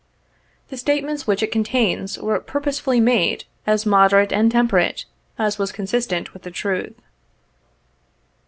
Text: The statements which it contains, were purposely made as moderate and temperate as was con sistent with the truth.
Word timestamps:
The 0.69 0.77
statements 0.77 1.27
which 1.27 1.43
it 1.43 1.51
contains, 1.51 2.17
were 2.17 2.39
purposely 2.39 2.99
made 2.99 3.45
as 3.67 3.85
moderate 3.85 4.31
and 4.33 4.51
temperate 4.51 5.05
as 5.37 5.59
was 5.59 5.71
con 5.71 5.85
sistent 5.85 6.33
with 6.33 6.41
the 6.41 6.49
truth. 6.49 6.95